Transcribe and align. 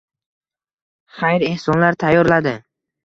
Xayr-ehsonlar 1.17 2.01
tayyorladi. 2.05 2.59